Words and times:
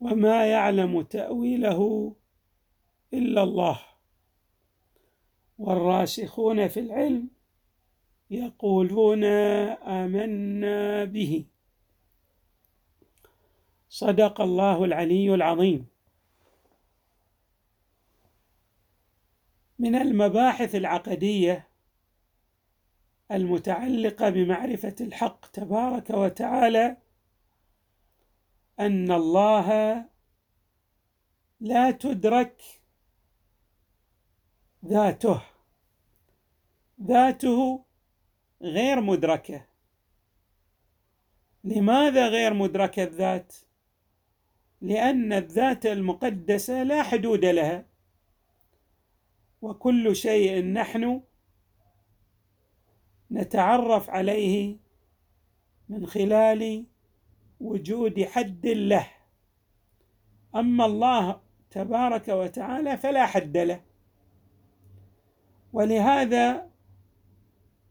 وما 0.00 0.46
يعلم 0.46 1.02
تأويله 1.02 2.14
إلا 3.14 3.42
الله. 3.42 3.80
والراسخون 5.58 6.68
في 6.68 6.80
العلم 6.80 7.28
يقولون 8.30 9.24
آمنا 9.24 11.04
به. 11.04 11.44
صدق 13.88 14.40
الله 14.40 14.84
العلي 14.84 15.34
العظيم. 15.34 15.86
من 19.78 19.94
المباحث 19.94 20.74
العقدية 20.74 21.68
المتعلقة 23.32 24.30
بمعرفة 24.30 24.94
الحق 25.00 25.46
تبارك 25.46 26.10
وتعالى 26.10 26.96
أن 28.80 29.12
الله 29.12 29.68
لا 31.60 31.90
تدرك 31.90 32.62
ذاته. 34.84 35.42
ذاته 37.02 37.84
غير 38.62 39.00
مدركة. 39.00 39.66
لماذا 41.64 42.28
غير 42.28 42.54
مدركة 42.54 43.02
الذات؟ 43.02 43.54
لأن 44.80 45.32
الذات 45.32 45.86
المقدسة 45.86 46.82
لا 46.82 47.02
حدود 47.02 47.44
لها. 47.44 47.84
وكل 49.62 50.16
شيء 50.16 50.64
نحن 50.64 51.22
نتعرف 53.30 54.10
عليه 54.10 54.76
من 55.88 56.06
خلال 56.06 56.86
وجود 57.60 58.24
حد 58.24 58.66
له. 58.66 59.10
أما 60.54 60.84
الله 60.86 61.40
تبارك 61.70 62.28
وتعالى 62.28 62.96
فلا 62.96 63.26
حد 63.26 63.56
له. 63.56 63.80
ولهذا 65.72 66.70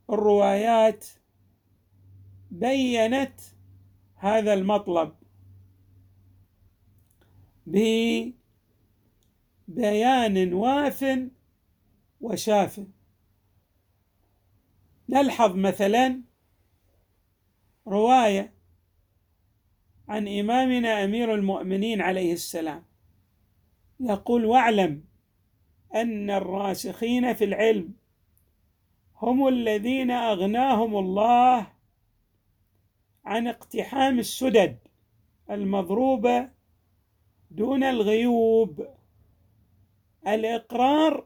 الروايات 0.10 1.06
بينت 2.52 3.42
هذا 4.16 4.54
المطلب 4.54 5.16
ببيان 9.68 10.54
واف 10.54 11.06
وشاف. 12.22 12.82
نلحظ 15.10 15.56
مثلا 15.56 16.22
رواية 17.88 18.57
عن 20.08 20.28
إمامنا 20.28 21.04
أمير 21.04 21.34
المؤمنين 21.36 22.02
عليه 22.02 22.34
السلام. 22.34 22.84
يقول 24.00 24.46
واعلم 24.46 25.04
أن 25.96 26.30
الراسخين 26.30 27.34
في 27.34 27.44
العلم 27.44 27.94
هم 29.22 29.48
الذين 29.48 30.12
أغناهم 30.12 30.98
الله 30.98 31.68
عن 33.26 33.48
اقتحام 33.48 34.20
السدد 34.20 34.78
المضروبة 35.52 36.50
دون 37.52 37.84
الغيوب. 37.84 38.88
الإقرار 40.28 41.26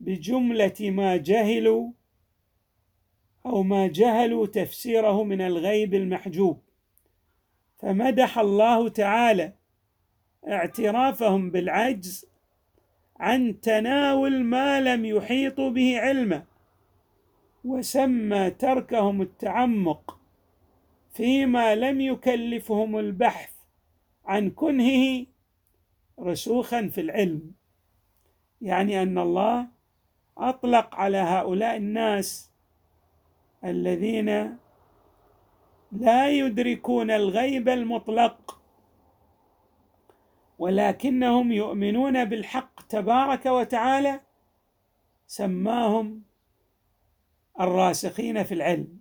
بجملة 0.00 0.74
ما 0.80 1.16
جهلوا 1.16 1.92
أو 3.46 3.62
ما 3.62 3.86
جهلوا 3.86 4.46
تفسيره 4.46 5.24
من 5.24 5.40
الغيب 5.40 5.94
المحجوب. 5.94 6.60
فمدح 7.82 8.38
الله 8.38 8.88
تعالى 8.88 9.52
اعترافهم 10.48 11.50
بالعجز 11.50 12.26
عن 13.20 13.60
تناول 13.60 14.44
ما 14.44 14.80
لم 14.80 15.04
يحيطوا 15.04 15.70
به 15.70 16.00
علما 16.00 16.42
وسمى 17.64 18.50
تركهم 18.50 19.22
التعمق 19.22 20.18
فيما 21.12 21.74
لم 21.74 22.00
يكلفهم 22.00 22.98
البحث 22.98 23.50
عن 24.26 24.50
كنهه 24.50 25.26
رسوخا 26.20 26.88
في 26.88 27.00
العلم. 27.00 27.52
يعني 28.62 29.02
أن 29.02 29.18
الله 29.18 29.66
أطلق 30.38 30.94
على 30.94 31.16
هؤلاء 31.16 31.76
الناس 31.76 32.50
الذين 33.64 34.56
لا 35.92 36.30
يدركون 36.30 37.10
الغيب 37.10 37.68
المطلق 37.68 38.62
ولكنهم 40.58 41.52
يؤمنون 41.52 42.24
بالحق 42.24 42.82
تبارك 42.86 43.46
وتعالى 43.46 44.20
سماهم 45.26 46.22
الراسخين 47.60 48.42
في 48.44 48.54
العلم. 48.54 49.00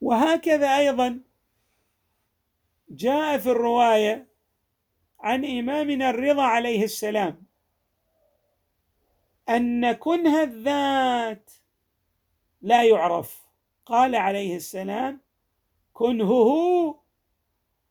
وهكذا 0.00 0.78
أيضا 0.78 1.20
جاء 2.90 3.38
في 3.38 3.50
الرواية 3.50 4.26
عن 5.20 5.44
إمامنا 5.44 6.10
الرضا 6.10 6.42
عليه 6.42 6.84
السلام 6.84 7.42
أن 9.48 9.92
كنه 9.92 10.42
الذات 10.42 11.50
لا 12.62 12.84
يعرف. 12.84 13.46
قال 13.86 14.14
عليه 14.14 14.56
السلام 14.56 15.20
كنهه 15.92 17.00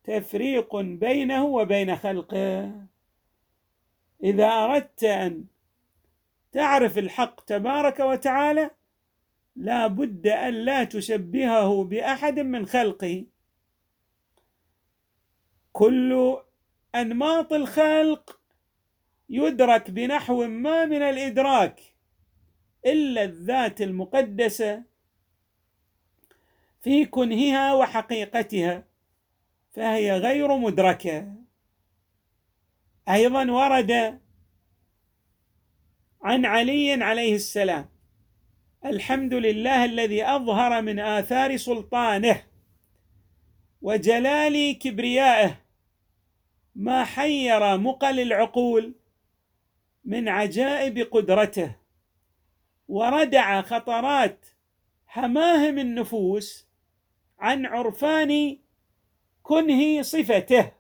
تفريق 0.03 0.75
بينه 0.75 1.46
وبين 1.46 1.96
خلقه. 1.96 2.72
إذا 4.24 4.47
أردت 4.47 5.03
أن 5.03 5.46
تعرف 6.52 6.97
الحق 6.97 7.41
تبارك 7.41 8.00
وتعالى 8.00 8.72
لا 9.56 9.88
بد 9.88 10.28
أن 10.28 10.53
لا 10.53 10.84
تشبهه 10.84 11.84
بأحد 11.84 12.40
من 12.40 12.66
خلقه. 12.66 13.25
كل 15.74 16.38
أنماط 16.96 17.53
الخلق 17.53 18.40
يدرك 19.30 19.91
بنحو 19.91 20.47
ما 20.47 20.86
من 20.86 21.01
الإدراك. 21.01 21.88
إلا 22.85 23.23
الذات 23.23 23.81
المقدسة 23.81 24.84
في 26.81 27.06
كنهها 27.06 27.73
وحقيقتها 27.73 28.84
فهي 29.72 30.17
غير 30.17 30.57
مدركة. 30.57 31.35
أيضا 33.09 33.51
ورد 33.51 34.19
عن 36.22 36.45
علي 36.45 37.03
عليه 37.03 37.35
السلام 37.35 37.89
الحمد 38.85 39.34
لله 39.34 39.85
الذي 39.85 40.25
أظهر 40.25 40.81
من 40.81 41.00
آثار 41.00 41.57
سلطانه 41.57 42.44
وجلال 43.81 44.77
كبريائه 44.80 45.62
ما 46.75 47.06
حير 47.06 47.77
مقل 47.77 48.19
العقول 48.19 48.95
من 50.06 50.30
عجائب 50.30 51.00
قدرته. 51.00 51.79
وردع 52.89 53.62
خطرات 53.62 54.45
حماهم 55.07 55.80
النفوس 55.80 56.68
عن 57.39 57.65
عرفان 57.65 58.59
كنه 59.44 60.01
صفته. 60.01 60.71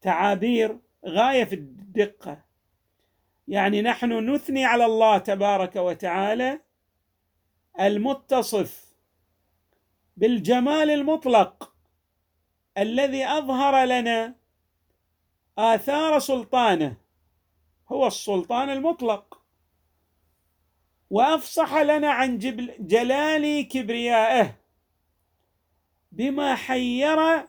تعابير 0.00 0.78
غاية 1.06 1.44
في 1.44 1.54
الدقة. 1.54 2.44
يعني 3.48 3.82
نحن 3.82 4.30
نثني 4.30 4.64
على 4.64 4.84
الله 4.84 5.18
تبارك 5.18 5.76
وتعالى 5.76 6.60
المتصف 7.80 8.94
بالجمال 10.16 10.90
المطلق 10.90 11.74
الذي 12.78 13.26
أظهر 13.26 13.84
لنا 13.84 14.34
آثار 15.58 16.18
سلطانه. 16.18 16.96
هو 17.88 18.06
السلطان 18.06 18.70
المطلق. 18.70 19.39
وأفصح 21.10 21.76
لنا 21.76 22.10
عن 22.10 22.38
جلال 22.78 23.68
كبريائه 23.68 24.56
بما 26.12 26.54
حير 26.54 27.46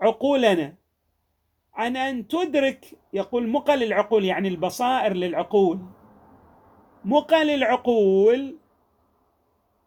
عقولنا. 0.00 0.74
عن 1.74 1.96
أن 1.96 2.28
تدرك 2.28 2.98
يقول 3.12 3.48
مقل 3.48 3.82
العقول 3.82 4.24
يعني 4.24 4.48
البصائر 4.48 5.12
للعقول. 5.12 5.86
مقل 7.04 7.50
العقول 7.50 8.58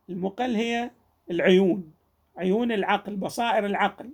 المقل 0.09 0.55
هي 0.55 0.91
العيون 1.31 1.93
عيون 2.37 2.71
العقل 2.71 3.15
بصائر 3.15 3.65
العقل. 3.65 4.13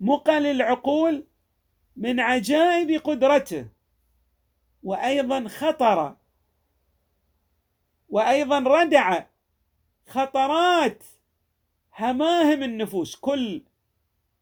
مقل 0.00 0.46
العقول 0.46 1.24
من 1.96 2.20
عجائب 2.20 3.00
قدرته 3.00 3.66
وأيضا 4.82 5.48
خطر 5.48 6.16
وأيضا 8.10 8.58
ردع 8.58 9.24
خطرات 10.06 11.04
هماهم 11.98 12.62
النفوس. 12.62 13.16
كل 13.16 13.62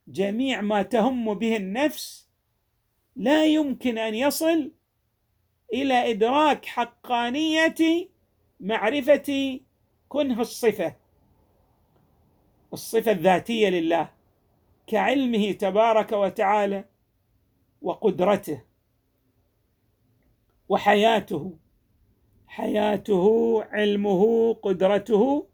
جميع 0.08 0.60
ما 0.60 0.82
تهم 0.82 1.34
به 1.34 1.56
النفس 1.56 2.28
لا 3.16 3.46
يمكن 3.46 3.98
أن 3.98 4.14
يصل 4.14 4.72
إلى 5.72 6.10
إدراك 6.10 6.66
حقانية 6.66 8.08
معرفة 8.60 9.60
كنه 10.08 10.40
الصفة 10.40 10.96
الصفة 12.72 13.12
الذاتية 13.12 13.68
لله 13.68 14.10
كعلمه 14.86 15.52
تبارك 15.52 16.12
وتعالى 16.12 16.84
وقدرته 17.82 18.62
وحياته. 20.68 21.58
حياته 22.48 23.58
علمه 23.64 24.52
قدرته 24.52 25.48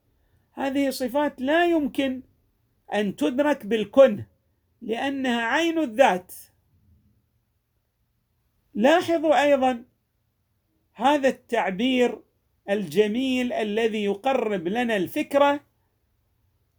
هذه 0.52 0.90
صفات 0.90 1.40
لا 1.40 1.66
يمكن 1.66 2.22
أن 2.94 3.16
تدرك 3.16 3.66
بالكنه 3.66 4.26
لأنها 4.82 5.42
عين 5.42 5.78
الذات. 5.78 6.34
لاحظوا 8.74 9.42
أيضا 9.42 9.84
هذا 10.94 11.28
التعبير 11.28 12.22
الجميل 12.70 13.52
الذي 13.52 14.04
يقرب 14.04 14.68
لنا 14.68 14.96
الفكرة 14.96 15.60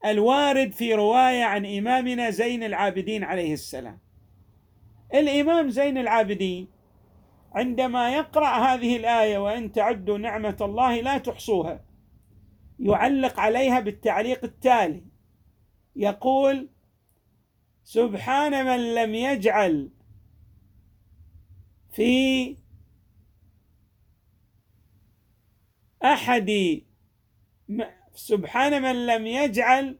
الوارد 0.06 0.72
في 0.72 0.94
رواية 0.94 1.44
عن 1.44 1.66
إمامنا 1.66 2.30
زين 2.30 2.64
العابدين 2.64 3.24
عليه 3.24 3.54
السلام. 3.54 4.00
الإمام 5.14 5.70
زين 5.70 5.98
العابدين 5.98 6.75
عندما 7.56 8.16
يقرأ 8.16 8.58
هذه 8.58 8.98
الآية 8.98 9.38
وإن 9.38 9.72
تعدوا 9.72 10.18
نعمة 10.18 10.58
الله 10.62 11.02
لا 11.02 11.18
تحصوها 11.18 11.86
يعلق 12.80 13.40
عليها 13.40 13.80
بالتعليق 13.80 14.44
التالي. 14.44 15.04
يقول 15.96 16.70
سبحان 17.84 18.66
من 18.66 18.96
لم 18.96 19.16
يجعل 19.16 19.92
في 21.92 22.58
أحد 26.04 26.52
سبحان 28.16 28.82
من 28.82 29.06
لم 29.06 29.28
يجعل 29.28 30.00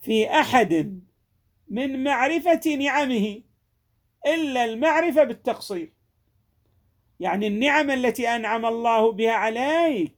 في 0.00 0.30
أحد 0.30 1.02
من 1.68 2.04
معرفة 2.04 2.76
نعمه. 2.78 3.42
إلا 4.26 4.64
المعرفة 4.64 5.24
بالتقصير. 5.24 5.92
يعني 7.20 7.46
النعم 7.46 7.90
التي 7.90 8.28
أنعم 8.28 8.66
الله 8.66 9.12
بها 9.12 9.32
عليك 9.32 10.14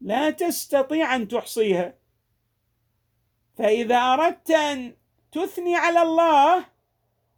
لا 0.00 0.30
تستطيع 0.30 1.16
أن 1.16 1.28
تحصيها. 1.28 1.94
فإذا 3.58 3.96
أردت 3.96 4.50
أن 4.50 4.94
تثني 5.32 5.76
على 5.76 6.02
الله 6.02 6.64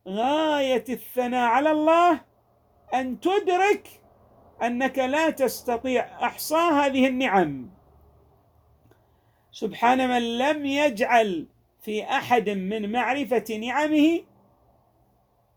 غاية 0.08 0.84
الثناء 0.88 1.48
على 1.48 1.70
الله 1.70 2.20
أن 2.94 3.20
تدرك 3.20 3.88
أنك 4.62 4.98
لا 4.98 5.30
تستطيع 5.30 6.26
إحصاء 6.26 6.72
هذه 6.72 7.06
النعم. 7.06 7.70
سبحان 9.52 10.08
من 10.08 10.38
لم 10.38 10.66
يجعل 10.66 11.46
في 11.82 12.04
أحد 12.04 12.50
من 12.50 12.92
معرفة 12.92 13.44
نعمه 13.60 14.20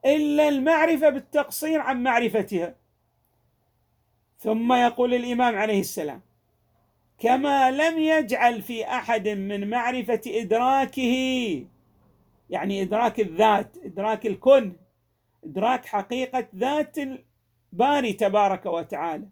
إلا 0.06 0.48
المعرفة 0.48 1.10
بالتقصير 1.10 1.80
عن 1.80 2.04
معرفتها. 2.04 2.76
ثم 4.40 4.74
يقول 4.74 5.14
الإمام 5.14 5.56
عليه 5.56 5.80
السلام 5.80 6.22
كما 7.20 7.72
لم 7.72 8.00
يجعل 8.00 8.62
في 8.62 8.86
أحد 8.86 9.28
من 9.28 9.70
معرفة 9.70 10.22
إدراكه 10.28 11.16
يعني 12.50 12.82
إدراك 12.82 13.20
الذات 13.20 13.78
إدراك 13.84 14.26
الكن 14.26 14.74
إدراك 15.44 15.86
حقيقة 15.86 16.48
ذات 16.56 16.98
الباري 16.98 18.14
تبارك 18.14 18.66
وتعالى. 18.66 19.28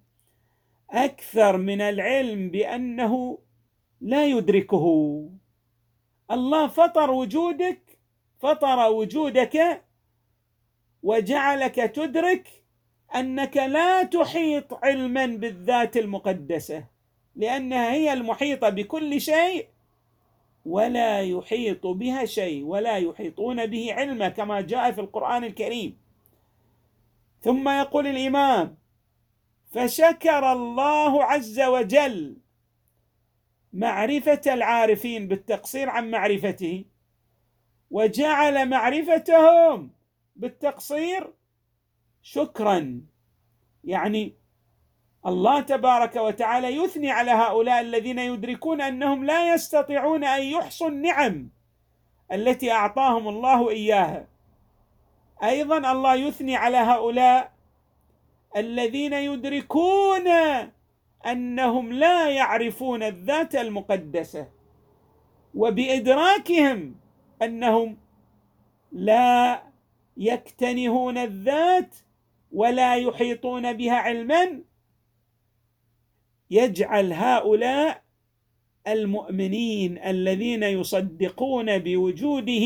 أكثر 0.89 1.57
من 1.57 1.81
العلم 1.81 2.49
بأنه 2.49 3.39
لا 4.01 4.25
يدركه. 4.25 4.85
الله 6.31 6.67
فطر 6.67 7.11
وجودك 7.11 7.99
فطر 8.39 8.91
وجودك 8.91 9.83
وجعلك 11.03 11.75
تدرك 11.75 12.47
أنك 13.15 13.57
لا 13.57 14.03
تحيط 14.03 14.73
علما 14.73 15.25
بالذات 15.25 15.97
المقدسة 15.97 16.85
لأنها 17.35 17.93
هي 17.93 18.13
المحيطة 18.13 18.69
بكل 18.69 19.21
شيء 19.21 19.67
ولا 20.65 21.21
يحيط 21.21 21.87
بها 21.87 22.25
شيء 22.25 22.63
ولا 22.63 22.97
يحيطون 22.97 23.65
به 23.65 23.93
علما 23.93 24.29
كما 24.29 24.61
جاء 24.61 24.91
في 24.91 25.01
القرآن 25.01 25.43
الكريم. 25.43 25.97
ثم 27.41 27.69
يقول 27.69 28.07
الإمام 28.07 28.77
فشكر 29.71 30.51
الله 30.51 31.23
عز 31.23 31.61
وجل 31.61 32.37
معرفة 33.73 34.41
العارفين 34.47 35.27
بالتقصير 35.27 35.89
عن 35.89 36.11
معرفته 36.11 36.85
وجعل 37.91 38.69
معرفتهم 38.69 39.89
بالتقصير 40.35 41.33
شكرا. 42.21 43.01
يعني 43.83 44.33
الله 45.25 45.61
تبارك 45.61 46.15
وتعالى 46.15 46.67
يثني 46.67 47.11
على 47.11 47.31
هؤلاء 47.31 47.81
الذين 47.81 48.19
يدركون 48.19 48.81
أنهم 48.81 49.25
لا 49.25 49.53
يستطيعون 49.53 50.23
أن 50.23 50.43
يحصوا 50.43 50.89
النعم 50.89 51.49
التي 52.31 52.71
أعطاهم 52.71 53.27
الله 53.27 53.69
إياها. 53.69 54.27
أيضا 55.43 55.91
الله 55.91 56.15
يثني 56.15 56.55
على 56.55 56.77
هؤلاء 56.77 57.51
الذين 58.55 59.13
يدركون 59.13 60.27
أنهم 61.25 61.93
لا 61.93 62.29
يعرفون 62.29 63.03
الذات 63.03 63.55
المقدسة 63.55 64.47
وبإدراكهم 65.55 66.95
أنهم 67.41 67.97
لا 68.91 69.63
يكتنهون 70.17 71.17
الذات 71.17 71.95
ولا 72.51 72.95
يحيطون 72.95 73.73
بها 73.73 73.93
علما. 73.93 74.63
يجعل 76.49 77.13
هؤلاء 77.13 78.03
المؤمنين 78.87 79.97
الذين 79.97 80.63
يصدقون 80.63 81.77
بوجوده 81.77 82.65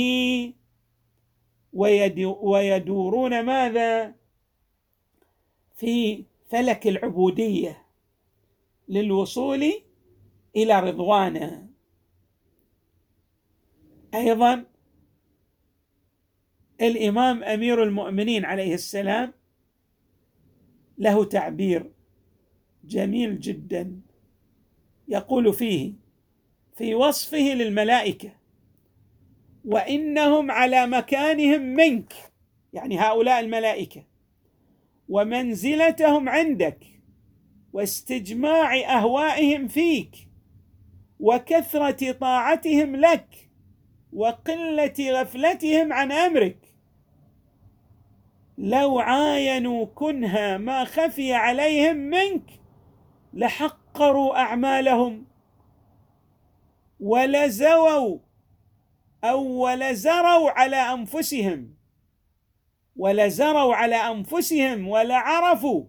ويدورون 2.41 3.41
ماذا؟ 3.43 4.15
في 5.75 6.23
فلك 6.49 6.87
العبودية 6.87 7.85
للوصول 8.89 9.73
إلى 10.55 10.79
رضوانه. 10.79 11.67
أيضا 14.13 14.65
الإمام 16.81 17.43
أمير 17.43 17.83
المؤمنين 17.83 18.45
عليه 18.45 18.73
السلام 18.73 19.33
له 20.97 21.25
تعبير 21.25 21.91
جميل 22.83 23.39
جدا. 23.39 24.01
يقول 25.07 25.53
فيه 25.53 25.93
في 26.75 26.95
وصفه 26.95 27.53
للملائكة 27.53 28.31
وإنهم 29.65 30.51
على 30.51 30.87
مكانهم 30.87 31.61
منك 31.61 32.13
يعني 32.73 32.99
هؤلاء 32.99 33.39
الملائكة 33.39 34.03
ومنزلتهم 35.09 36.29
عندك 36.29 36.85
واستجماع 37.73 38.97
أهوائهم 38.97 39.67
فيك 39.67 40.15
وكثرة 41.19 42.11
طاعتهم 42.11 42.95
لك 42.95 43.49
وقلة 44.13 45.21
غفلتهم 45.21 45.93
عن 45.93 46.11
أمرك. 46.11 46.66
لو 48.57 48.99
عاينوا 48.99 49.85
كنها 49.85 50.57
ما 50.57 50.83
خفي 50.83 51.33
عليهم 51.33 51.95
منك 51.95 52.59
لحقروا 53.33 54.37
أعمالهم. 54.39 55.25
ولزووا 56.99 58.19
أو 59.23 59.43
ولزروا 59.43 60.49
على 60.49 60.75
أنفسهم. 60.75 61.75
ولزروا 62.95 63.75
على 63.75 63.95
أنفسهم 63.95 64.87
ولعرفوا 64.87 65.83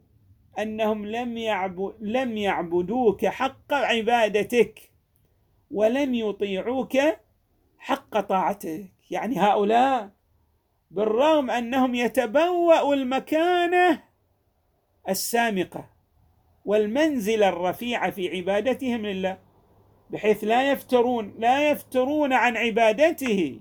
أنهم 0.59 1.07
لم 1.07 1.37
يعبد 1.39 1.95
لم 2.01 2.37
يعبدوك 2.37 3.27
حق 3.27 3.73
عبادتك 3.73 4.91
ولم 5.71 6.15
يطيعوك 6.15 6.97
حق 7.79 8.21
طاعتك. 8.21 8.87
يعني 9.11 9.41
هؤلاء 9.41 10.18
بالرغم 10.91 11.51
أنهم 11.51 11.95
يتبوأوا 11.95 12.95
المكانة 12.95 14.03
السامقة 15.09 15.89
والمنزله 16.65 17.49
الرفيعه 17.49 18.11
في 18.11 18.37
عبادتهم 18.37 19.07
لله 19.07 19.39
بحيث 20.11 20.45
لا 20.45 20.73
يفترون 20.73 21.35
لا 21.39 21.71
يفترون 21.71 22.33
عن 22.33 22.57
عبادته. 22.57 23.61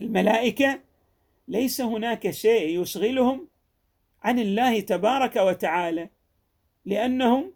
الملائكة 0.00 0.80
ليس 1.48 1.80
هناك 1.80 2.30
شيء 2.30 2.82
يشغلهم 2.82 3.48
عن 4.22 4.38
الله 4.38 4.80
تبارك 4.80 5.36
وتعالى 5.36 6.08
لأنهم 6.84 7.52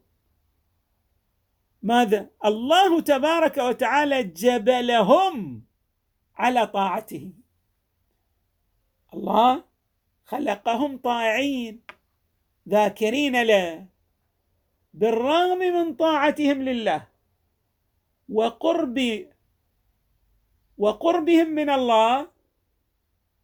ماذا؟ 1.82 2.30
الله 2.44 3.00
تبارك 3.00 3.58
وتعالى 3.58 4.22
جبلهم 4.22 5.62
على 6.36 6.66
طاعته. 6.66 7.30
الله 9.14 9.64
خلقهم 10.24 10.96
طائعين 10.96 11.80
ذاكرين 12.68 13.42
له 13.42 13.86
بالرغم 14.94 15.58
من 15.58 15.94
طاعتهم 15.94 16.62
لله 16.62 17.08
وقرب 18.28 19.26
وقربهم 20.78 21.48
من 21.48 21.70
الله 21.70 22.28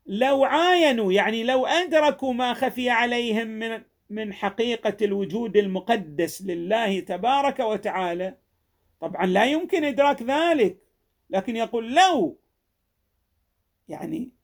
لو 0.07 0.45
عاينوا 0.45 1.13
يعني 1.13 1.45
لو 1.45 1.67
أدركوا 1.67 2.33
ما 2.33 2.55
خفي 2.55 2.91
عليهم 2.91 3.49
من 3.49 3.83
من 4.11 4.33
حقيقة 4.33 4.97
الوجود 5.03 5.57
المقدس 5.57 6.43
لله 6.43 7.01
تبارك 7.01 7.61
وتعالى 7.61 8.37
طبعا 9.01 9.27
لا 9.27 9.45
يمكن 9.45 9.85
إدراك 9.85 10.23
ذلك 10.23 10.79
لكن 11.31 11.57
يقول 11.57 11.95
لو 11.95 12.39
يعني 13.89 14.38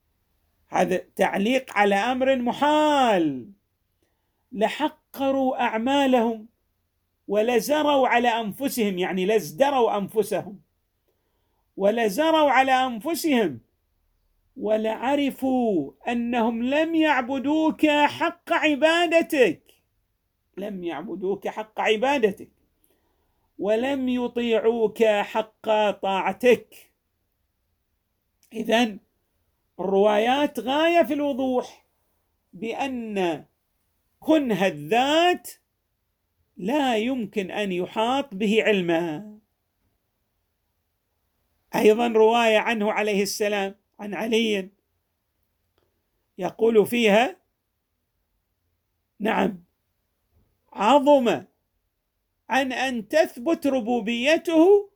هذا 0.74 0.96
تعليق 1.16 1.72
على 1.72 1.94
أمر 1.94 2.36
محال. 2.36 3.50
لحقروا 4.52 5.62
أعمالهم 5.62 6.46
ولزروا 7.28 8.08
على 8.08 8.28
أنفسهم 8.28 8.98
يعني 8.98 9.26
لازدروا 9.26 9.98
أنفسهم. 9.98 10.60
ولزروا 11.76 12.50
على 12.50 12.72
أنفسهم 12.72 13.60
ولعرفوا 14.56 15.92
أنهم 16.08 16.62
لم 16.62 16.94
يعبدوك 16.94 17.86
حق 17.86 18.52
عبادتك. 18.52 19.62
لم 20.56 20.84
يعبدوك 20.84 21.48
حق 21.48 21.80
عبادتك. 21.80 22.50
ولم 23.58 24.08
يطيعوك 24.08 25.04
حق 25.04 25.90
طاعتك. 25.90 26.92
اذا 28.52 28.98
الروايات 29.80 30.60
غاية 30.60 31.02
في 31.02 31.14
الوضوح 31.14 31.86
بأن 32.52 33.44
كنه 34.20 34.66
الذات 34.66 35.50
لا 36.56 36.96
يمكن 36.96 37.50
أن 37.50 37.72
يحاط 37.72 38.34
به 38.34 38.62
علما 38.62 39.38
أيضا 41.74 42.08
رواية 42.08 42.58
عنه 42.58 42.92
عليه 42.92 43.22
السلام 43.22 43.74
عن 43.98 44.14
علي 44.14 44.70
يقول 46.38 46.86
فيها 46.86 47.36
نعم 49.20 49.64
عظم 50.72 51.44
عن 52.48 52.72
أن 52.72 53.08
تثبت 53.08 53.66
ربوبيته 53.66 54.90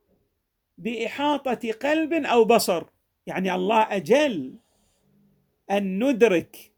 بإحاطة 0.78 1.73
قلب 1.73 2.12
أو 2.12 2.44
بصر. 2.44 2.85
يعني 3.26 3.54
الله 3.54 3.82
أجل. 3.82 4.58
أن 5.70 6.04
ندرك 6.04 6.72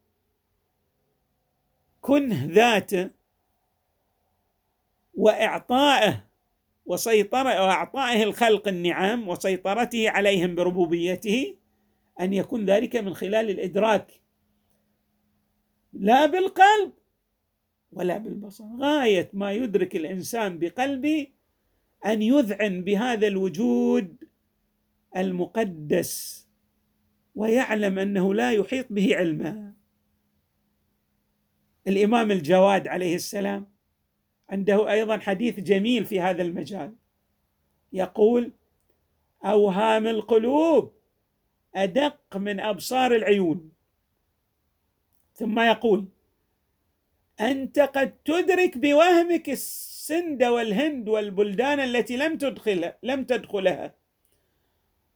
كنه 2.00 2.44
ذاته 2.44 3.10
وإعطائه 5.14 6.30
وسيطره 6.86 7.64
وإعطائه 7.66 8.22
الخلق 8.22 8.68
النعم 8.68 9.28
وسيطرته 9.28 10.10
عليهم 10.10 10.54
بربوبيته 10.54 11.56
أن 12.20 12.32
يكون 12.32 12.66
ذلك 12.66 12.96
من 12.96 13.14
خلال 13.14 13.50
الإدراك. 13.50 14.20
لا 15.92 16.26
بالقلب 16.26 16.92
ولا 17.92 18.18
بالبصر. 18.18 18.64
غاية 18.64 19.30
ما 19.32 19.52
يدرك 19.52 19.96
الإنسان 19.96 20.58
بقلبه 20.58 21.26
أن 22.06 22.22
يذعن 22.22 22.84
بهذا 22.84 23.26
الوجود 23.26 24.16
المقدس. 25.16 26.46
ويعلم 27.34 27.98
أنه 27.98 28.34
لا 28.34 28.52
يحيط 28.52 28.86
به 28.90 29.16
علما 29.16 29.74
الإمام 31.88 32.30
الجواد 32.30 32.88
عليه 32.88 33.14
السلام 33.14 33.66
عنده 34.50 34.90
أيضا 34.92 35.18
حديث 35.18 35.60
جميل 35.60 36.06
في 36.06 36.20
هذا 36.20 36.42
المجال. 36.42 36.94
يقول 37.92 38.52
أوهام 39.44 40.06
القلوب 40.06 40.92
أدق 41.74 42.36
من 42.36 42.60
أبصار 42.60 43.14
العيون. 43.14 43.72
ثم 45.34 45.60
يقول 45.60 46.08
أنت 47.40 47.78
قد 47.78 48.16
تدرك 48.24 48.78
بوهمك 48.78 49.50
السند 49.50 50.42
والهند 50.44 51.08
والبلدان 51.08 51.80
التي 51.80 52.16
لم 52.16 52.38
تدخلها 52.38 52.98
لم 53.02 53.24
تدخلها. 53.24 53.99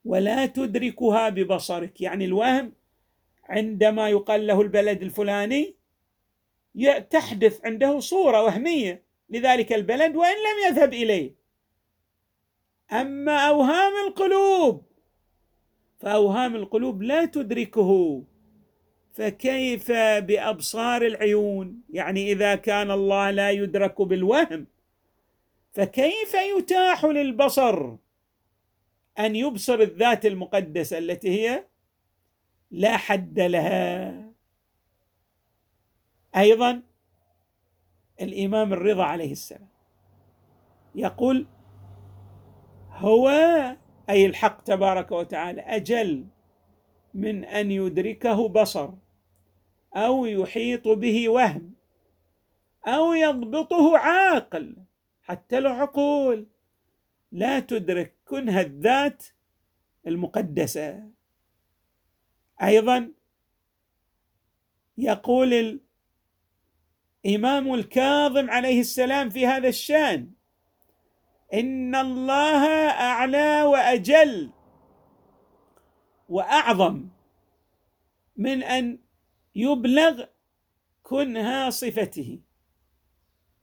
ولا 0.04 0.46
تدركها 0.46 1.28
ببصرك. 1.28 2.00
يعني 2.00 2.24
الوهم 2.24 2.72
عندما 3.44 4.08
يقال 4.08 4.46
له 4.46 4.60
البلد 4.60 5.02
الفلاني 5.02 5.74
تحدث 7.10 7.60
عنده 7.64 8.00
صورة 8.00 8.42
وهمية 8.42 9.02
لذلك 9.30 9.72
البلد 9.72 10.16
وإن 10.16 10.34
لم 10.36 10.66
يذهب 10.68 10.92
إليه. 10.92 11.34
أما 12.92 13.38
أوهام 13.38 13.92
القلوب 14.08 14.82
فأوهام 15.98 16.56
القلوب 16.56 17.02
لا 17.02 17.24
تدركه. 17.24 18.22
فكيف 19.12 19.92
بأبصار 19.92 21.02
العيون؟ 21.06 21.80
يعني 21.90 22.32
إذا 22.32 22.54
كان 22.54 22.90
الله 22.90 23.30
لا 23.30 23.50
يدرك 23.50 24.02
بالوهم 24.02 24.66
فكيف 25.72 26.34
يتاح 26.34 27.04
للبصر؟ 27.04 27.96
أن 29.18 29.36
يبصر 29.36 29.74
الذات 29.74 30.26
المقدسه 30.26 30.98
التي 30.98 31.28
هي 31.28 31.64
لا 32.70 32.96
حد 32.96 33.40
لها. 33.40 34.24
أيضا 36.36 36.82
الإمام 38.20 38.72
الرضا 38.72 39.04
عليه 39.04 39.32
السلام 39.32 39.68
يقول 40.94 41.46
هو 42.90 43.28
أي 44.10 44.26
الحق 44.26 44.62
تبارك 44.62 45.12
وتعالى 45.12 45.60
أجل 45.60 46.26
من 47.14 47.44
أن 47.44 47.70
يدركه 47.70 48.48
بصر 48.48 48.90
أو 49.96 50.26
يحيط 50.26 50.88
به 50.88 51.28
وهم 51.28 51.74
أو 52.86 53.12
يضبطه 53.12 53.98
عاقل 53.98 54.76
حتى 55.22 55.58
العقول. 55.58 56.46
لا 57.32 57.60
تدرك 57.60 58.13
كنه 58.24 58.60
الذات 58.60 59.24
المقدسة. 60.06 61.10
أيضا 62.62 63.12
يقول 64.98 65.80
الإمام 67.24 67.74
الكاظم 67.74 68.50
عليه 68.50 68.80
السلام 68.80 69.30
في 69.30 69.46
هذا 69.46 69.68
الشأن 69.68 70.30
إن 71.54 71.94
الله 71.94 72.66
أعلى 72.90 73.62
وأجل 73.62 74.50
وأعظم 76.28 77.08
من 78.36 78.62
أن 78.62 78.98
يبلغ 79.54 80.24
كنها 81.02 81.70
صفته. 81.70 82.40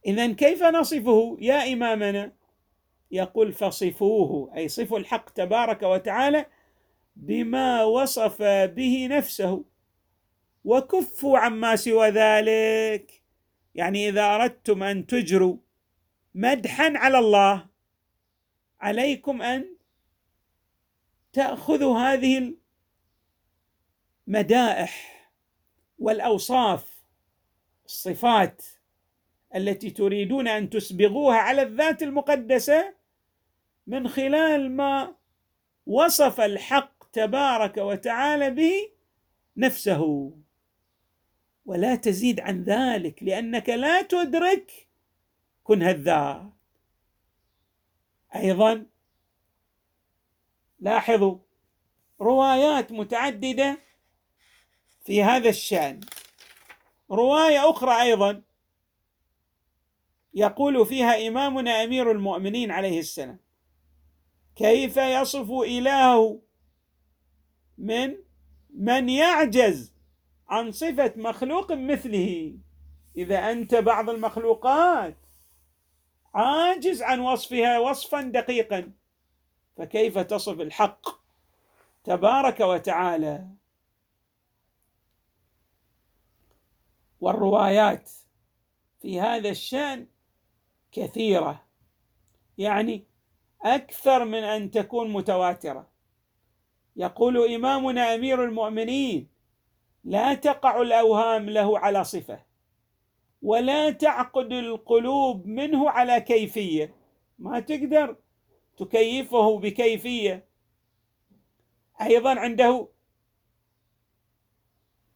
اذا 0.05 0.33
كيف 0.33 0.63
نصفه 0.63 1.37
يا 1.41 1.73
إمامنا؟ 1.73 2.40
يقول 3.11 3.53
فصفوه 3.53 4.55
أي 4.55 4.67
صفوا 4.67 4.99
الحق 4.99 5.29
تبارك 5.29 5.83
وتعالى 5.83 6.45
بما 7.15 7.83
وصف 7.83 8.41
به 8.75 9.07
نفسه 9.11 9.65
وكفوا 10.63 11.37
عما 11.37 11.75
سوى 11.75 12.09
ذلك. 12.09 13.21
يعني 13.75 14.09
إذا 14.09 14.35
أردتم 14.35 14.83
أن 14.83 15.07
تجروا 15.07 15.57
مدحا 16.35 16.93
على 16.97 17.19
الله 17.19 17.67
عليكم 18.81 19.41
أن 19.41 19.75
تأخذوا 21.33 21.99
هذه 21.99 22.53
المدائح 24.27 25.21
والأوصاف 25.99 27.03
الصفات 27.85 28.65
التي 29.55 29.89
تريدون 29.89 30.47
أن 30.47 30.69
تسبغوها 30.69 31.37
على 31.37 31.61
الذات 31.61 32.03
المقدسة 32.03 33.00
من 33.87 34.07
خلال 34.07 34.71
ما 34.71 35.15
وصف 35.85 36.41
الحق 36.41 37.11
تبارك 37.11 37.77
وتعالى 37.77 38.49
به 38.49 38.91
نفسه. 39.57 40.33
ولا 41.65 41.95
تزيد 41.95 42.39
عن 42.39 42.63
ذلك 42.63 43.23
لأنك 43.23 43.69
لا 43.69 44.01
تدرك 44.01 44.87
كنه 45.63 45.89
الذات. 45.89 46.41
أيضا 48.35 48.85
لاحظوا 50.79 51.37
روايات 52.21 52.91
متعددة 52.91 53.77
في 55.05 55.23
هذا 55.23 55.49
الشأن. 55.49 55.99
رواية 57.11 57.69
أخرى 57.69 58.01
أيضا 58.01 58.41
يقول 60.33 60.85
فيها 60.85 61.27
إمامنا 61.27 61.83
أمير 61.83 62.11
المؤمنين 62.11 62.71
عليه 62.71 62.99
السلام 62.99 63.39
كيف 64.61 64.97
يصف 64.97 65.51
إلهه؟ 65.51 66.41
من 67.77 68.17
من 68.69 69.09
يعجز 69.09 69.93
عن 70.47 70.71
صفة 70.71 71.13
مخلوق 71.15 71.71
مثله. 71.71 72.57
إذا 73.17 73.51
أنت 73.51 73.75
بعض 73.75 74.09
المخلوقات 74.09 75.17
عاجز 76.33 77.01
عن 77.01 77.19
وصفها 77.19 77.79
وصفا 77.79 78.21
دقيقا 78.21 78.91
فكيف 79.77 80.17
تصف 80.17 80.61
الحق؟ 80.61 81.07
تبارك 82.03 82.59
وتعالى. 82.59 83.47
والروايات 87.19 88.09
في 89.01 89.21
هذا 89.21 89.49
الشأن 89.49 90.07
كثيرة. 90.91 91.65
يعني 92.57 93.10
أكثر 93.63 94.25
من 94.25 94.43
أن 94.43 94.71
تكون 94.71 95.13
متواترة. 95.13 95.87
يقول 96.95 97.53
إمامنا 97.53 98.15
أمير 98.15 98.43
المؤمنين 98.45 99.29
لا 100.03 100.33
تقع 100.33 100.81
الأوهام 100.81 101.49
له 101.49 101.79
على 101.79 102.03
صفة 102.03 102.43
ولا 103.41 103.89
تعقد 103.91 104.53
القلوب 104.53 105.45
منه 105.45 105.89
على 105.89 106.21
كيفية. 106.21 106.95
ما 107.39 107.59
تقدر 107.59 108.15
تكيفه 108.77 109.59
بكيفية. 109.59 110.45
أيضا 112.01 112.39
عنده 112.39 112.87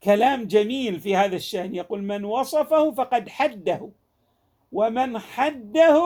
كلام 0.04 0.48
جميل 0.48 1.00
في 1.00 1.16
هذا 1.16 1.36
الشأن. 1.36 1.76
يقول 1.76 2.04
من 2.04 2.26
وصفه 2.26 2.92
فقد 2.92 3.30
حده 3.30 3.92
ومن 4.72 5.20
حده 5.20 6.02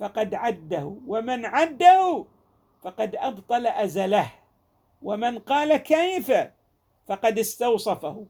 فقد 0.00 0.34
عده 0.34 0.96
ومن 1.06 1.46
عده 1.46 2.24
فقد 2.82 3.16
أبطل 3.16 3.66
أزله 3.66 4.32
ومن 5.02 5.38
قال 5.38 5.76
كيف 5.76 6.32
فقد 7.06 7.38
استوصفه 7.38 8.26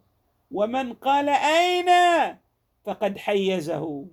ومن 0.50 0.92
قال 0.92 1.28
أين 1.28 1.90
فقد 2.84 3.18
حيزه. 3.18 4.06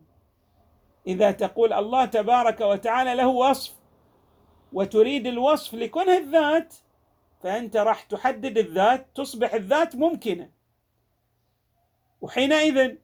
إذا 1.08 1.32
تقول 1.32 1.74
الله 1.74 2.06
تبارك 2.06 2.62
وتعالى 2.62 3.16
له 3.16 3.28
وصف 3.28 3.76
وتريد 4.74 5.28
الوصف 5.28 5.74
لكونه 5.74 6.18
الذات 6.18 6.76
فأنت 7.44 7.78
راح 7.78 8.04
تحدد 8.04 8.58
الذات 8.58 9.08
تصبح 9.16 9.54
الذات 9.54 9.96
ممكنة. 9.96 10.50
وحينئذ 12.22 12.96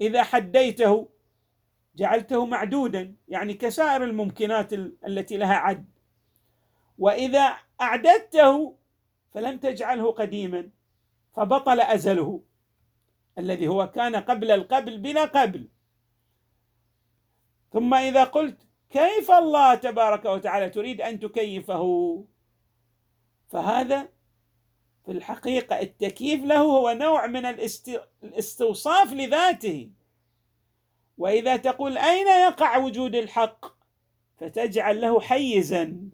إذا 0.00 0.22
حديته 0.22 1.08
جعلته 1.96 2.46
معدودا 2.46 3.14
يعني 3.28 3.54
كسائر 3.54 4.04
الممكنات 4.04 4.72
التي 5.06 5.36
لها 5.36 5.54
عد. 5.54 5.86
وإذا 6.98 7.56
أعددته 7.80 8.76
فلم 9.34 9.58
تجعله 9.58 10.12
قديما 10.12 10.70
فبطل 11.36 11.80
أزله 11.80 12.42
الذي 13.38 13.68
هو 13.68 13.90
كان 13.90 14.16
قبل 14.16 14.50
القبل 14.50 14.98
بلا 14.98 15.24
قبل. 15.24 15.68
ثم 17.72 17.94
إذا 17.94 18.24
قلت 18.24 18.58
كيف 18.90 19.30
الله 19.30 19.74
تبارك 19.74 20.24
وتعالى 20.24 20.70
تريد 20.70 21.00
أن 21.00 21.20
تكيفه؟ 21.20 22.24
فهذا 23.48 24.08
في 25.04 25.12
الحقيقة 25.12 25.80
التكييف 25.80 26.44
له 26.44 26.58
هو 26.58 26.90
نوع 26.90 27.26
من 27.26 27.46
الاستوصاف 28.22 29.12
لذاته. 29.12 29.90
وإذا 31.18 31.56
تقول 31.56 31.98
أين 31.98 32.26
يقع 32.26 32.76
وجود 32.76 33.14
الحق؟ 33.14 33.66
فتجعل 34.36 35.00
له 35.00 35.20
حيزا. 35.20 36.10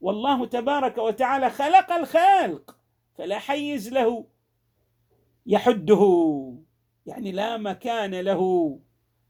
والله 0.00 0.46
تبارك 0.46 0.98
وتعالى 0.98 1.50
خلق 1.50 1.92
الخلق 1.92 2.76
فلا 3.14 3.38
حيز 3.38 3.92
له 3.92 4.26
يحده. 5.46 6.54
يعني 7.06 7.32
لا 7.32 7.56
مكان 7.56 8.14
له. 8.14 8.78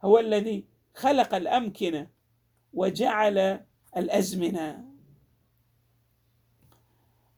هو 0.05 0.19
الذي 0.19 0.65
خلق 0.95 1.35
الأمكنة 1.35 2.11
وجعل 2.73 3.61
الأزمنة. 3.97 4.85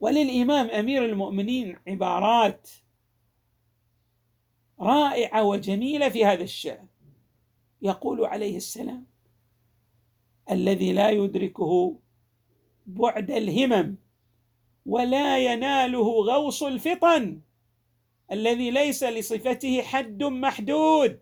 وللإمام 0.00 0.66
أمير 0.66 1.04
المؤمنين 1.04 1.78
عبارات 1.88 2.70
رائعة 4.80 5.44
وجميلة 5.44 6.08
في 6.08 6.24
هذا 6.24 6.42
الشأن. 6.42 6.86
يقول 7.82 8.24
عليه 8.24 8.56
السلام 8.56 9.06
الذي 10.50 10.92
لا 10.92 11.10
يدركه 11.10 11.98
بعد 12.86 13.30
الهمم 13.30 13.96
ولا 14.86 15.38
يناله 15.38 16.08
غوص 16.08 16.62
الفطن 16.62 17.40
الذي 18.32 18.70
ليس 18.70 19.04
لصفته 19.04 19.82
حد 19.82 20.22
محدود. 20.24 21.20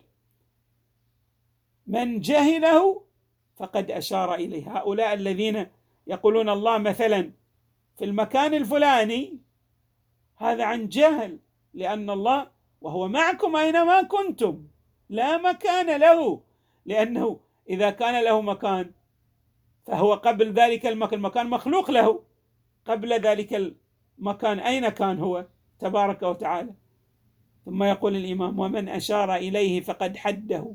من 1.87 2.21
جهله 2.21 3.03
فقد 3.57 3.91
أشار 3.91 4.35
إليه. 4.35 4.79
هؤلاء 4.79 5.15
الذين 5.15 5.67
يقولون 6.07 6.49
الله 6.49 6.79
مثلا 6.79 7.31
في 7.99 8.05
المكان 8.05 8.55
الفلاني 8.55 9.39
هذا 10.37 10.65
عن 10.65 10.89
جهل 10.89 11.39
لأن 11.75 12.11
الله 12.11 12.51
وهو 12.81 13.09
معكم 13.09 13.57
أينما 13.57 14.03
كنتم 14.03 14.65
لا 15.09 15.37
مكان 15.37 16.01
له. 16.01 16.43
لأنه 16.87 17.41
إذا 17.71 17.91
كان 17.91 18.25
له 18.25 18.41
مكان 18.41 18.93
فهو 19.87 20.15
قبل 20.15 20.53
ذلك 20.53 20.87
المكان 20.87 21.51
مخلوق 21.51 21.91
له. 21.91 22.23
قبل 22.85 23.13
ذلك 23.13 23.75
المكان 24.19 24.59
أين 24.59 24.89
كان 24.89 25.19
هو؟ 25.19 25.47
تبارك 25.79 26.23
وتعالى. 26.23 26.75
ثم 27.65 27.83
يقول 27.83 28.17
الإمام 28.17 28.59
ومن 28.59 28.89
أشار 28.89 29.35
إليه 29.35 29.81
فقد 29.81 30.17
حده. 30.17 30.75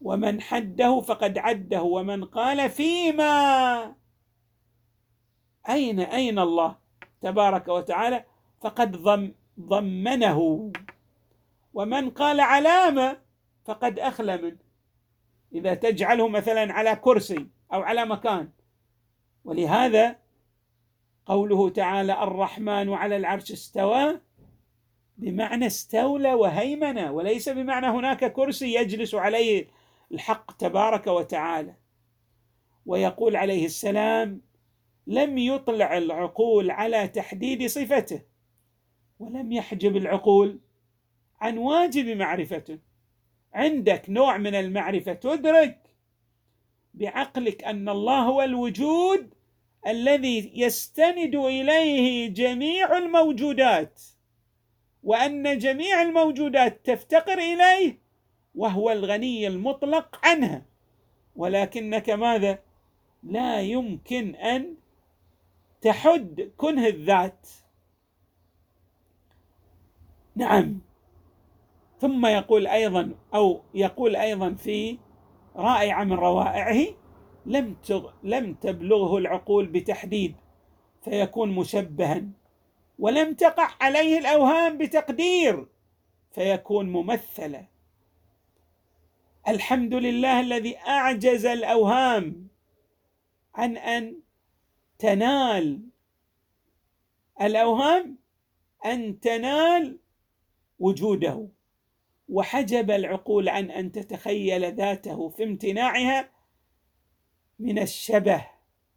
ومن 0.00 0.40
حده 0.40 1.00
فقد 1.00 1.38
عده. 1.38 1.82
ومن 1.82 2.24
قال 2.24 2.70
فيما؟ 2.70 3.94
أين 5.68 6.00
أين 6.00 6.38
الله؟ 6.38 6.76
تبارك 7.20 7.68
وتعالى 7.68 8.24
فقد 8.60 8.96
ضم 8.96 9.32
ضمنه. 9.60 10.72
ومن 11.74 12.10
قال 12.10 12.40
علامة؟ 12.40 13.27
فقد 13.68 13.98
اخلى 13.98 14.36
منه 14.36 14.58
إذا 15.52 15.74
تجعله 15.74 16.28
مثلا 16.28 16.72
على 16.72 16.96
كرسي 16.96 17.46
أو 17.72 17.80
على 17.82 18.06
مكان. 18.06 18.50
ولهذا 19.44 20.16
قوله 21.26 21.68
تعالى 21.70 22.22
الرحمن 22.22 22.92
على 22.92 23.16
العرش 23.16 23.52
استوى 23.52 24.20
بمعنى 25.16 25.66
استولى 25.66 26.34
وهيمن 26.34 26.98
وليس 26.98 27.48
بمعنى 27.48 27.86
هناك 27.86 28.32
كرسي 28.32 28.74
يجلس 28.74 29.14
عليه 29.14 29.68
الحق 30.12 30.56
تبارك 30.56 31.06
وتعالى. 31.06 31.74
ويقول 32.86 33.36
عليه 33.36 33.64
السلام 33.66 34.40
لم 35.06 35.38
يطلع 35.38 35.96
العقول 35.98 36.70
على 36.70 37.08
تحديد 37.08 37.66
صفته 37.66 38.22
ولم 39.18 39.52
يحجب 39.52 39.96
العقول 39.96 40.60
عن 41.40 41.58
واجب 41.58 42.16
معرفته. 42.16 42.87
عندك 43.54 44.10
نوع 44.10 44.36
من 44.36 44.54
المعرفة. 44.54 45.12
تدرك 45.12 45.78
بعقلك 46.94 47.64
أن 47.64 47.88
الله 47.88 48.20
هو 48.20 48.42
الوجود 48.42 49.34
الذي 49.86 50.52
يستند 50.54 51.34
إليه 51.34 52.28
جميع 52.28 52.98
الموجودات 52.98 54.02
وأن 55.02 55.58
جميع 55.58 56.02
الموجودات 56.02 56.86
تفتقر 56.86 57.38
إليه 57.38 57.98
وهو 58.54 58.90
الغني 58.92 59.46
المطلق 59.46 60.20
عنها. 60.26 60.62
ولكنك 61.36 62.10
ماذا؟ 62.10 62.58
لا 63.22 63.60
يمكن 63.60 64.34
أن 64.34 64.74
تحد 65.80 66.52
كنه 66.56 66.86
الذات. 66.86 67.48
نعم. 70.36 70.80
ثم 72.00 72.26
يقول 72.26 72.66
أيضا 72.66 73.14
أو 73.34 73.60
يقول 73.74 74.16
أيضا 74.16 74.54
في 74.54 74.98
رائعه 75.56 76.04
من 76.04 76.12
روائعه 76.12 76.86
لم 77.46 77.76
لم 78.22 78.54
تبلغه 78.54 79.18
العقول 79.18 79.66
بتحديد 79.66 80.36
فيكون 81.04 81.50
مشبها 81.54 82.24
ولم 82.98 83.34
تقع 83.34 83.70
عليه 83.80 84.18
الأوهام 84.18 84.78
بتقدير 84.78 85.66
فيكون 86.30 86.88
ممثلا. 86.88 87.64
الحمد 89.48 89.94
لله 89.94 90.40
الذي 90.40 90.78
أعجز 90.78 91.46
الأوهام 91.46 92.48
عن 93.54 93.76
أن 93.76 94.20
تنال 94.98 95.80
الأوهام 97.40 98.18
أن 98.86 99.20
تنال 99.20 99.98
وجوده. 100.78 101.48
وحجب 102.28 102.90
العقول 102.90 103.48
عن 103.48 103.70
أن 103.70 103.92
تتخيل 103.92 104.74
ذاته 104.74 105.28
في 105.28 105.44
امتناعها 105.44 106.30
من 107.58 107.78
الشبه 107.78 108.46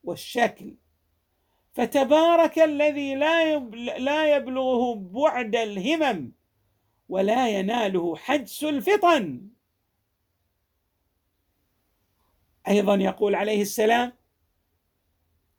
والشكل. 0.04 0.76
فتبارك 1.74 2.60
الذي 2.60 3.16
لا 3.16 3.60
لا 4.00 4.36
يبلغه 4.36 4.96
بعد 4.96 5.56
الهمم 5.56 6.32
ولا 7.10 7.50
يناله 7.50 8.16
حدس 8.16 8.64
الفطن. 8.64 9.50
أيضا 12.68 12.96
يقول 12.96 13.36
عليه 13.36 13.62
السلام 13.62 14.14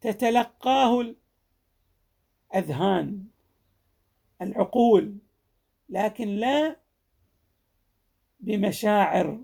تتلقاه 0.01 1.15
الأذهان 2.55 3.25
العقول 4.43 5.19
لكن 5.89 6.29
لا 6.29 6.82
بمشاعر 8.43 9.41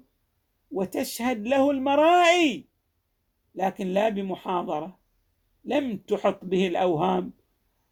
وتشهد 0.70 1.46
له 1.46 1.70
المرائي 1.70 2.68
لكن 3.54 3.86
لا 3.86 4.08
بمحاضرة 4.08 4.98
لم 5.64 5.96
تحط 5.98 6.44
به 6.44 6.66
الأوهام 6.66 7.32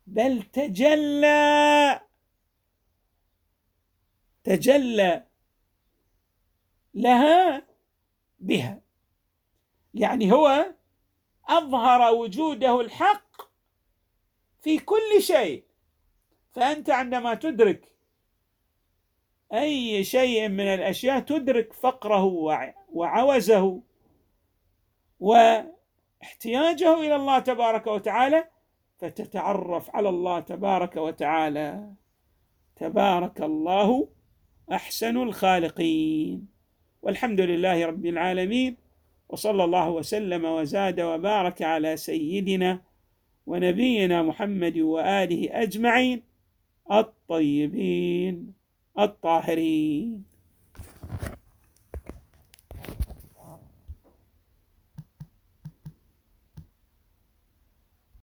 بل 0.06 0.42
تجلى. 0.42 2.00
تجلى 4.44 5.26
لها 6.94 7.66
بها. 8.38 8.82
يعني 9.94 10.32
هو 10.32 10.74
أظهر 11.48 12.14
وجوده 12.14 12.80
الحق 12.80 13.42
في 14.62 14.78
كل 14.78 15.22
شيء. 15.22 15.64
فأنت 16.52 16.90
عندما 16.90 17.34
تدرك 17.34 17.95
أي 19.52 20.04
شيء 20.04 20.48
من 20.48 20.66
الأشياء 20.66 21.20
تدرك 21.20 21.72
فقره 21.72 22.24
وعوزه 22.92 23.80
واحتياجه 25.20 26.94
إلى 27.00 27.16
الله 27.16 27.38
تبارك 27.38 27.86
وتعالى 27.86 28.44
فتتعرف 28.98 29.96
على 29.96 30.08
الله 30.08 30.40
تبارك 30.40 30.96
وتعالى. 30.96 31.90
تبارك 32.76 33.42
الله 33.42 34.08
أحسن 34.72 35.16
الخالقين. 35.16 36.48
والحمد 37.02 37.40
لله 37.40 37.86
رب 37.86 38.06
العالمين 38.06 38.76
وصلى 39.28 39.64
الله 39.64 39.90
وسلم 39.90 40.44
وزاد 40.44 41.00
وبارك 41.00 41.62
على 41.62 41.96
سيدنا 41.96 42.82
ونبينا 43.46 44.22
محمد 44.22 44.78
وآله 44.78 45.62
أجمعين 45.62 46.22
الطيبين. 46.92 48.65
الطاهرين. 48.98 50.35